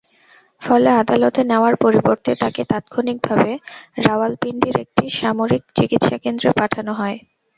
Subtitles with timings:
[0.61, 3.51] ফলে আদালতে নেওয়ার পরিবর্তে তাঁকে তাৎক্ষণিকভাবে
[4.05, 7.17] রাওয়ালপিন্ডির একটি সামরিক চিকিৎসাকেন্দ্রে পাঠানো হয়।